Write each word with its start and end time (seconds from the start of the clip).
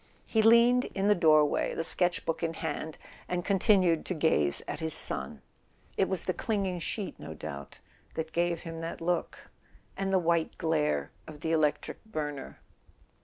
He 0.25 0.41
leaned 0.41 0.85
in 0.95 1.09
the 1.09 1.13
doorway, 1.13 1.75
the 1.75 1.83
sketch 1.83 2.25
book 2.25 2.41
in 2.41 2.55
hand, 2.55 2.97
and 3.27 3.45
continued 3.45 4.03
to 4.07 4.15
gaze 4.15 4.63
at 4.67 4.79
his 4.79 4.95
son. 4.95 5.43
It 5.95 6.09
was 6.09 6.23
the 6.25 6.33
clinging 6.33 6.79
sheet, 6.79 7.19
no 7.19 7.35
doubt, 7.35 7.77
that 8.15 8.31
gave 8.31 8.61
him 8.61 8.81
that 8.81 8.99
look... 8.99 9.51
and 9.95 10.11
the 10.11 10.17
white 10.17 10.57
glare 10.57 11.11
of 11.27 11.41
the 11.41 11.51
electric 11.51 12.03
burner. 12.03 12.59